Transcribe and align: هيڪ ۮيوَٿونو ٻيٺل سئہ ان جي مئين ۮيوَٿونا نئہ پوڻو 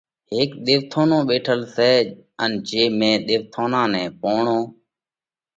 هيڪ 0.31 0.51
ۮيوَٿونو 0.65 1.19
ٻيٺل 1.27 1.61
سئہ 1.75 1.91
ان 2.43 2.51
جي 2.67 2.83
مئين 2.99 3.17
ۮيوَٿونا 3.27 3.81
نئہ 3.93 4.03
پوڻو 4.21 4.59